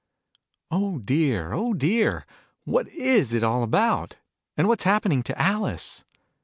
Oh 0.71 0.97
dear, 0.97 1.53
oil 1.53 1.73
dear! 1.75 2.25
What 2.63 2.87
is 2.87 3.33
it 3.33 3.43
all 3.43 3.61
about? 3.61 4.17
And 4.57 4.67
what's 4.67 4.83
happening 4.83 5.21
to 5.21 5.39
Alice 5.39 6.05